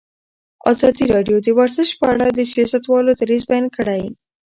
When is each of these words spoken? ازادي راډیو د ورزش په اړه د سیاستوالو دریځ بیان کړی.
ازادي 0.71 1.05
راډیو 1.15 1.37
د 1.41 1.47
ورزش 1.59 1.89
په 1.99 2.05
اړه 2.13 2.27
د 2.31 2.39
سیاستوالو 2.51 3.11
دریځ 3.21 3.43
بیان 3.49 3.65
کړی. 3.75 4.03